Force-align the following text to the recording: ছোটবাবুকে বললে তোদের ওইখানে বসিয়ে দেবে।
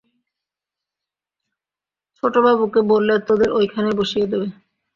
ছোটবাবুকে 2.15 2.81
বললে 2.91 3.13
তোদের 3.27 3.49
ওইখানে 3.59 3.89
বসিয়ে 3.99 4.27
দেবে। 4.31 4.47